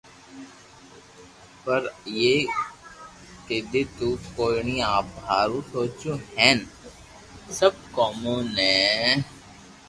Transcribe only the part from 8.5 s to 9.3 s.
نر